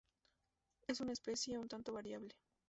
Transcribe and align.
Es 0.87 0.99
una 0.99 1.11
especie 1.13 1.59
un 1.59 1.67
tanto 1.67 1.93
variable. 1.93 2.33